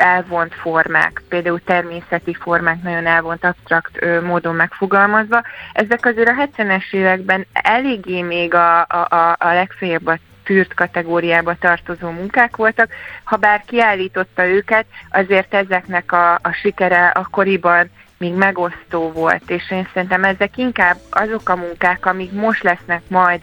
[0.00, 5.42] elvont formák, például természeti formák, nagyon elvont, abstrakt módon megfogalmazva.
[5.72, 12.10] Ezek azért a 70-es években eléggé még a, a, a legfeljebb a tűrt kategóriába tartozó
[12.10, 12.90] munkák voltak,
[13.24, 19.88] ha bár kiállította őket, azért ezeknek a, a sikere akkoriban még megosztó volt, és én
[19.92, 23.40] szerintem ezek inkább azok a munkák, amik most lesznek majd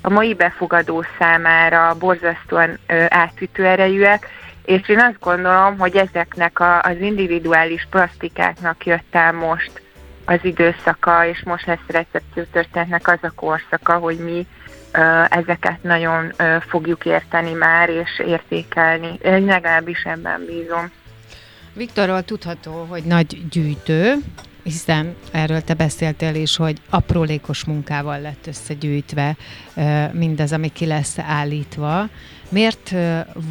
[0.00, 4.28] a mai befogadó számára borzasztóan ö, átütő erejűek,
[4.66, 9.82] és én azt gondolom, hogy ezeknek a, az individuális plastikáknak jött el most
[10.24, 14.46] az időszaka, és most lesz recepciótörténetnek az a korszaka, hogy mi
[15.28, 16.32] ezeket nagyon
[16.68, 19.18] fogjuk érteni már, és értékelni.
[19.22, 20.90] Én legalábbis ebben bízom.
[21.72, 24.14] Viktorról tudható, hogy nagy gyűjtő,
[24.62, 29.36] hiszen erről te beszéltél is, hogy aprólékos munkával lett összegyűjtve
[30.12, 32.08] mindez, ami ki lesz állítva.
[32.48, 32.94] Miért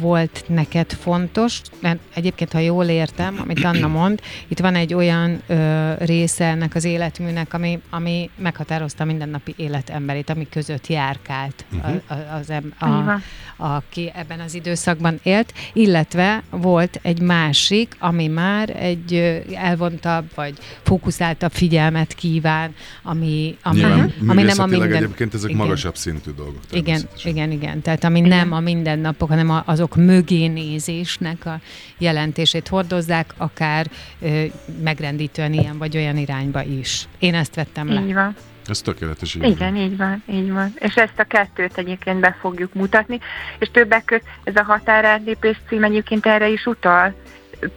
[0.00, 5.42] volt neked fontos, mert egyébként, ha jól értem, amit Anna mond, itt van egy olyan
[5.46, 11.64] ö, része ennek az életműnek, ami, ami meghatározta a mindennapi élet emberét, ami között járkált
[11.72, 12.00] uh-huh.
[12.34, 13.22] az, a, a,
[13.56, 19.14] aki ebben az időszakban élt, illetve volt egy másik, ami már egy
[19.54, 24.92] elvontabb, vagy fókuszáltabb figyelmet kíván, ami, ami, Nyilván, ami nem a minden...
[24.92, 25.62] egyébként ezek igen.
[25.62, 26.60] magasabb szintű dolgok.
[26.72, 27.82] Igen, igen, igen.
[27.82, 28.30] Tehát ami igen.
[28.30, 31.58] nem a mindennapok, hanem azok mögé nézésnek a
[31.98, 33.86] jelentését hordozzák, akár
[34.20, 34.42] ö,
[34.82, 37.08] megrendítően ilyen vagy olyan irányba is.
[37.18, 38.00] Én ezt vettem le.
[38.00, 38.34] Így van.
[38.66, 39.34] Ez tökéletes.
[39.34, 39.82] Így Igen, van.
[39.82, 40.72] így van, így van.
[40.78, 43.18] És ezt a kettőt egyébként be fogjuk mutatni,
[43.58, 47.14] és többek között ez a határátlépés cím egyébként erre is utal.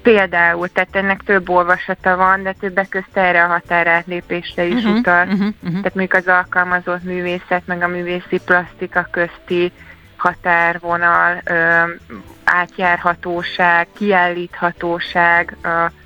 [0.02, 5.28] Például, tehát ennek több olvasata van, de többek között erre a határátlépésre is uh-huh, utal.
[5.28, 5.82] Uh-huh, uh-huh.
[5.82, 9.72] Tehát mondjuk az alkalmazott művészet, meg a művészi plastika közti
[10.20, 11.42] határvonal,
[12.44, 15.58] átjárhatóság, kiállíthatóság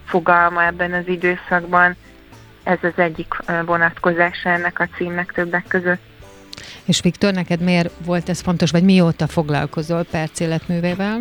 [0.06, 1.96] fogalma ebben az időszakban
[2.64, 6.02] ez az egyik vonatkozása ennek a címnek többek között.
[6.84, 11.20] És Viktor, neked miért volt ez fontos, vagy mióta foglalkozol Perc életművével?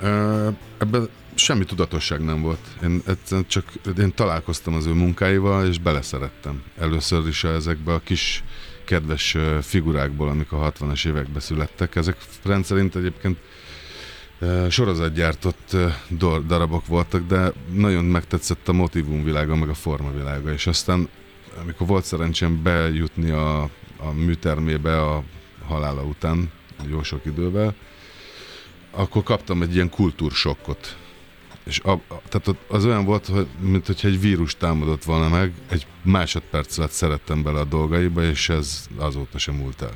[0.78, 2.58] Ebben semmi tudatosság nem volt.
[2.82, 3.64] Én egyszerűen csak
[3.98, 6.62] én találkoztam az ő munkáival, és beleszerettem.
[6.80, 8.44] Először is ezekbe a kis
[8.84, 11.96] kedves figurákból, amik a 60-as években születtek.
[11.96, 13.38] Ezek rendszerint egyébként
[14.68, 15.76] sorozatgyártott
[16.46, 21.08] darabok voltak, de nagyon megtetszett a motivum világa, meg a forma világa, és aztán
[21.60, 23.62] amikor volt szerencsém bejutni a,
[23.96, 25.22] a műtermébe a
[25.66, 26.50] halála után,
[26.86, 27.74] jó sok idővel,
[28.90, 30.96] akkor kaptam egy ilyen kultúrsokkot.
[31.64, 35.52] És a, a, tehát az olyan volt, hogy, mint hogyha egy vírus támadott volna meg,
[35.70, 39.92] egy másodperc alatt szerettem bele a dolgaiba, és ez azóta sem múlt el.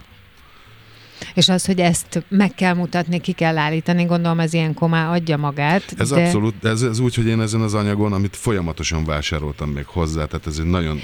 [1.34, 5.36] És az, hogy ezt meg kell mutatni, ki kell állítani, gondolom ez ilyen komá adja
[5.36, 5.94] magát.
[5.98, 6.24] Ez de...
[6.24, 10.46] abszolút, ez, ez úgy, hogy én ezen az anyagon, amit folyamatosan vásároltam még hozzá, tehát
[10.46, 11.00] ez egy nagyon...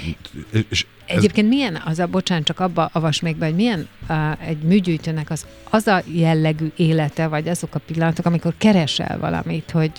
[0.69, 1.17] És ez...
[1.17, 5.29] Egyébként milyen az a, bocsánat, csak abba avas még be, hogy milyen uh, egy műgyűjtőnek
[5.29, 9.91] az, az a jellegű élete, vagy azok a pillanatok, amikor keresel valamit, hogy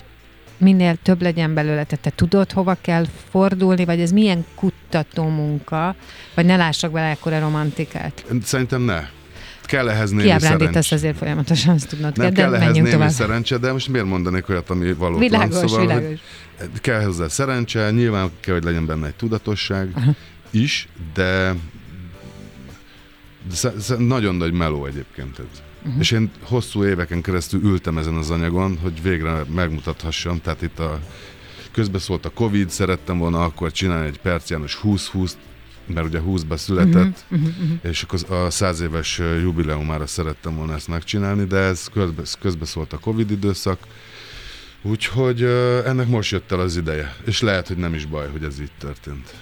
[0.57, 5.95] minél több legyen belőle, tehát te tudod, hova kell fordulni, vagy ez milyen kutató munka,
[6.35, 8.25] vagy ne lássak bele ekkora romantikát?
[8.43, 9.15] Szerintem ne
[9.67, 10.95] kell ehhez némi szerencse.
[10.95, 13.09] azért folyamatosan, azt tudnod Nem kell, kell ehhez némi tovább.
[13.09, 16.19] szerencse, de most miért mondanék olyat, ami valóban világos, Szóval, világos.
[16.81, 20.11] Kell hozzá szerencse, nyilván kell, hogy legyen benne egy tudatosság Aha.
[20.51, 21.53] is, de,
[23.61, 25.61] de nagyon nagy meló egyébként ez.
[25.87, 26.01] Uh-huh.
[26.01, 30.99] És én hosszú éveken keresztül ültem ezen az anyagon, hogy végre megmutathassam, tehát itt a
[31.71, 35.31] közbeszólt a Covid, szerettem volna akkor csinálni egy Perc János 20-20
[35.93, 37.77] mert ugye 20-ba született, uh-huh, uh-huh.
[37.81, 42.93] és akkor a száz éves jubileumára szerettem volna ezt megcsinálni, de ez közbe, közbe szólt
[42.93, 43.79] a Covid időszak,
[44.81, 45.43] úgyhogy
[45.85, 48.71] ennek most jött el az ideje, és lehet, hogy nem is baj, hogy ez így
[48.77, 49.33] történt.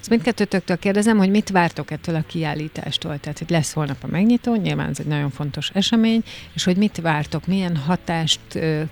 [0.00, 3.18] Ezt mindkettőtöktől kérdezem, hogy mit vártok ettől a kiállítástól?
[3.20, 7.00] Tehát, hogy lesz holnap a megnyitó, nyilván ez egy nagyon fontos esemény, és hogy mit
[7.00, 8.40] vártok, milyen hatást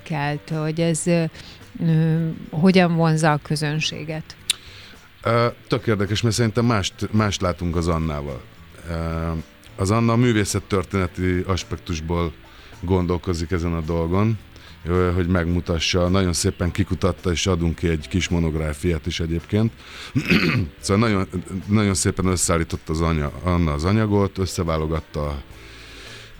[0.02, 1.02] kelt, hogy ez
[2.50, 4.36] hogyan vonza a közönséget?
[5.68, 8.42] Tök érdekes, mert szerintem mást, mást látunk az Annával.
[9.76, 12.32] Az Anna a művészettörténeti aspektusból
[12.80, 14.38] gondolkozik ezen a dolgon,
[15.14, 16.08] hogy megmutassa.
[16.08, 19.72] Nagyon szépen kikutatta, és adunk ki egy kis monográfiát is egyébként.
[20.80, 21.26] szóval nagyon,
[21.66, 25.42] nagyon szépen összeállított az anya, Anna az anyagot, összeválogatta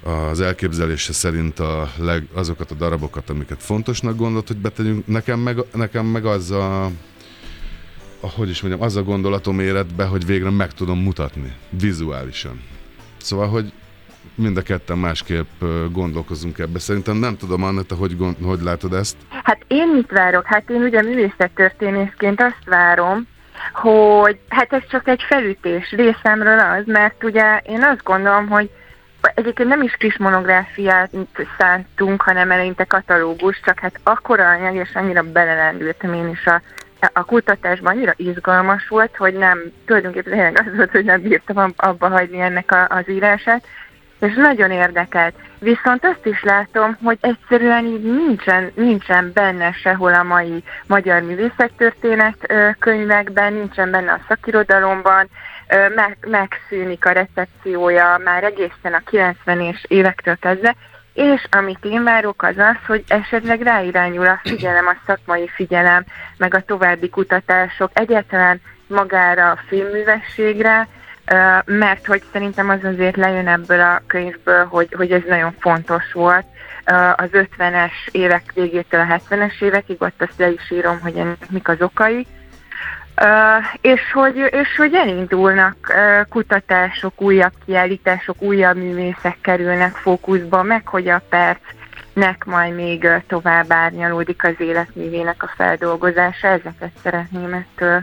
[0.05, 5.07] az elképzelése szerint a leg, azokat a darabokat, amiket fontosnak gondolt, hogy betegyünk.
[5.07, 6.91] Nekem meg, nekem meg az a,
[8.21, 12.61] hogy is mondjam, az a gondolatom életbe, hogy végre meg tudom mutatni, vizuálisan.
[13.17, 13.73] Szóval, hogy
[14.35, 16.79] mind a ketten másképp gondolkozunk ebbe.
[16.79, 19.17] Szerintem nem tudom, Anna, te hogy, gond, hogy látod ezt?
[19.43, 20.47] Hát én mit várok?
[20.47, 23.27] Hát én ugye művészettörténészként azt várom,
[23.73, 28.71] hogy hát ez csak egy felütés részemről az, mert ugye én azt gondolom, hogy
[29.35, 31.11] egyébként nem is kis monográfiát
[31.59, 36.63] szántunk, hanem eleinte katalógus, csak hát akkora anyag, és annyira belelendültem én is a,
[37.13, 42.41] a kutatásban, annyira izgalmas volt, hogy nem, tulajdonképpen az volt, hogy nem bírtam abba hagyni
[42.41, 43.67] ennek a, az írását,
[44.21, 45.35] és nagyon érdekelt.
[45.59, 52.53] Viszont azt is látom, hogy egyszerűen így nincsen, nincsen benne sehol a mai magyar művészettörténet
[52.79, 55.29] könyvekben, nincsen benne a szakirodalomban,
[55.95, 60.75] meg, megszűnik a recepciója már egészen a 90-es évektől kezdve,
[61.15, 66.05] és amit én várok az az, hogy esetleg ráirányul a figyelem, a szakmai figyelem,
[66.37, 70.89] meg a további kutatások egyáltalán magára a filmművességre,
[71.65, 76.45] mert hogy szerintem az azért lejön ebből a könyvből, hogy, hogy ez nagyon fontos volt.
[77.17, 81.69] Az 50-es évek végétől a 70-es évekig, ott azt le is írom, hogy ennek mik
[81.69, 82.27] az okai.
[83.81, 85.95] És hogy, és hogy elindulnak
[86.29, 94.45] kutatások, újabb kiállítások, újabb művészek kerülnek fókuszba, meg hogy a percnek majd még tovább árnyalódik
[94.45, 96.47] az életművének a feldolgozása.
[96.47, 98.03] Ezeket szeretném ettől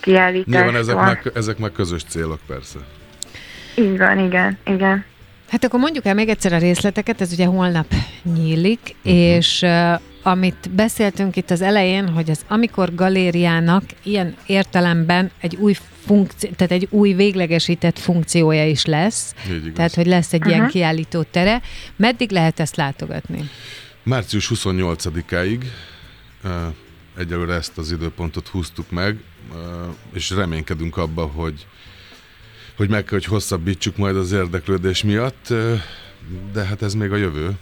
[0.00, 0.62] kiállításról.
[0.62, 2.78] Nyilván ezek meg, ezek meg közös célok, persze.
[3.74, 5.04] Így van, igen, igen.
[5.48, 7.94] Hát akkor mondjuk el még egyszer a részleteket, ez ugye holnap
[8.34, 9.12] nyílik, uh-huh.
[9.12, 15.74] és uh, amit beszéltünk itt az elején, hogy az amikor galériának ilyen értelemben egy új
[16.06, 19.34] funkció, tehát egy új véglegesített funkciója is lesz,
[19.74, 20.56] tehát hogy lesz egy uh-huh.
[20.56, 21.62] ilyen kiállító tere.
[21.96, 23.50] Meddig lehet ezt látogatni?
[24.02, 25.60] Március 28-áig
[26.44, 26.50] uh,
[27.18, 29.18] egyelőre ezt az időpontot húztuk meg
[30.12, 31.66] és reménykedünk abba, hogy,
[32.76, 35.54] hogy meg hogy hosszabbítsuk majd az érdeklődés miatt,
[36.52, 37.52] de hát ez még a jövő.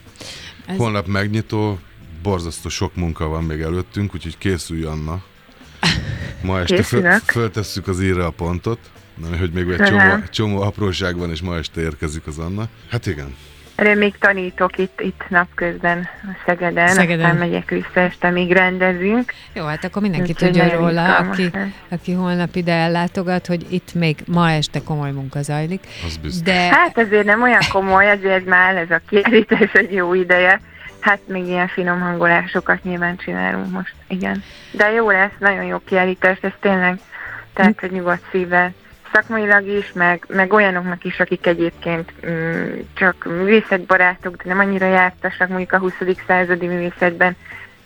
[0.67, 0.77] Ez...
[0.77, 1.79] Holnap megnyitó,
[2.23, 5.23] borzasztó sok munka van még előttünk, úgyhogy készülj Anna.
[6.43, 8.79] Ma este föl, föltesszük az írra a pontot,
[9.39, 12.69] hogy még egy csomó, csomó apróság van, és ma este érkezik az Anna.
[12.89, 13.35] Hát igen,
[13.85, 17.25] én még tanítok itt, itt napközben a Szegeden, Szegeden.
[17.25, 19.33] aztán megyek vissza este, még rendezünk.
[19.53, 21.51] Jó, hát akkor mindenki Úgy, tudja róla, aki,
[21.89, 25.87] aki holnap ide ellátogat, hogy itt még ma este komoly munka zajlik.
[26.07, 26.43] Az biztos.
[26.43, 26.53] De...
[26.53, 30.61] Hát azért nem olyan komoly, azért már ez a kiállítás egy jó ideje.
[31.01, 34.43] Hát még ilyen finom hangolásokat nyilván csinálunk most, igen.
[34.71, 36.99] De jó lesz, nagyon jó kiállítás, ez tényleg,
[37.53, 38.73] tehát, hogy nyugodt szívvel
[39.17, 45.49] szakmailag is, meg, meg olyanoknak is, akik egyébként mm, csak művészetbarátok, de nem annyira jártasak
[45.49, 45.93] mondjuk a 20.
[46.27, 47.37] századi művészetben.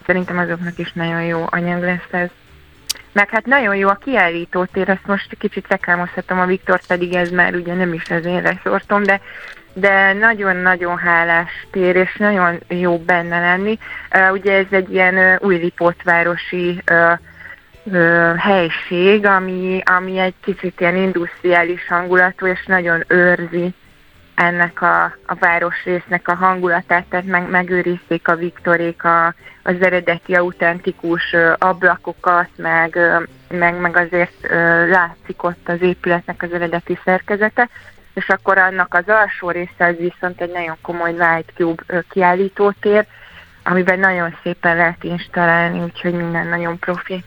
[0.07, 2.29] Szerintem azoknak is nagyon jó anyag lesz ez.
[3.13, 7.55] Meg hát nagyon jó a kiállítótér, ezt most kicsit reklámozhatom, a Viktor pedig ez már
[7.55, 9.21] ugye nem is az én reszortom, de
[9.73, 13.79] de nagyon-nagyon hálás tér, és nagyon jó benne lenni.
[14.15, 17.19] Uh, ugye ez egy ilyen uh, új Lipótvárosi uh,
[18.37, 23.75] helység, ami, ami egy kicsit ilyen industriális hangulatú, és nagyon őrzi
[24.35, 31.37] ennek a, a városrésznek a hangulatát, tehát meg, megőrizték a Viktorék a, az eredeti autentikus
[31.59, 32.99] ablakokat, meg,
[33.49, 34.49] meg, meg azért
[34.89, 37.69] látszik ott az épületnek az eredeti szerkezete,
[38.15, 43.07] és akkor annak az alsó része az viszont egy nagyon komoly Light Cube kiállítótér,
[43.65, 47.25] amiben nagyon szépen lehet installálni, úgyhogy minden nagyon profi.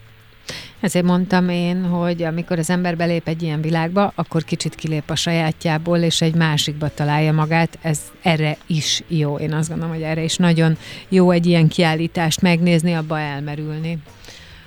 [0.84, 5.16] Ezért mondtam én, hogy amikor az ember belép egy ilyen világba, akkor kicsit kilép a
[5.16, 7.78] sajátjából, és egy másikba találja magát.
[7.82, 9.38] Ez erre is jó.
[9.38, 10.78] Én azt gondolom, hogy erre is nagyon
[11.10, 13.98] jó egy ilyen kiállítást megnézni, abba elmerülni.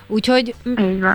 [0.07, 0.55] Úgyhogy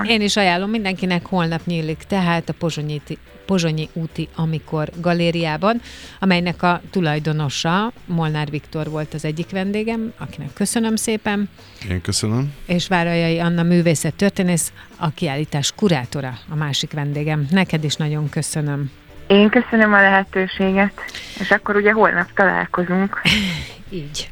[0.07, 3.01] én is ajánlom mindenkinek, holnap nyílik tehát a Pozsonyi,
[3.45, 5.81] Pozsonyi úti Amikor galériában,
[6.19, 11.49] amelynek a tulajdonosa Molnár Viktor volt az egyik vendégem, akinek köszönöm szépen.
[11.89, 12.53] Én köszönöm.
[12.65, 17.47] És Várajai Anna művészet történész, a kiállítás kurátora, a másik vendégem.
[17.49, 18.91] Neked is nagyon köszönöm.
[19.27, 20.93] Én köszönöm a lehetőséget,
[21.39, 23.21] és akkor ugye holnap találkozunk.
[23.89, 24.29] Így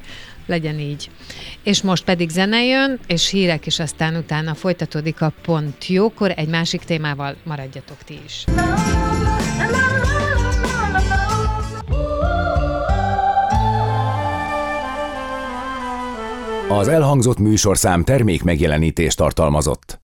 [0.50, 1.10] legyen így.
[1.64, 6.48] És most pedig zene jön, és hírek, és aztán utána folytatódik a pont jókor, egy
[6.48, 8.46] másik témával maradjatok ti is.
[16.70, 19.98] Az elhangzott műsorszám termék megjelenítést tartalmazott.